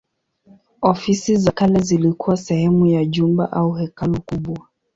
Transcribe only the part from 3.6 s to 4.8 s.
hekalu kubwa.